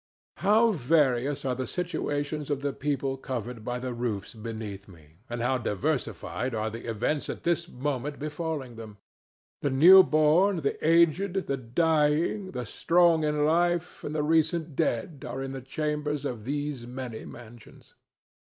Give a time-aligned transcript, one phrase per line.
[0.37, 5.43] How various are the situations of the people covered by the roofs beneath me, and
[5.43, 8.97] how diversified are the events at this moment befalling them!
[9.61, 15.23] The new born, the aged, the dying, the strong in life and the recent dead
[15.29, 17.93] are in the chambers of these many mansions.